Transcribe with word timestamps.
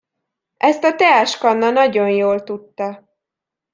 Ezt 0.57 0.83
a 0.83 0.95
teáskanna 0.95 1.69
nagyon 1.69 2.09
jól 2.09 2.43
tudta. 2.43 3.15